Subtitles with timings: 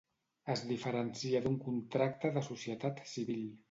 [0.53, 3.51] Es diferencia d'un contracte de societat civil.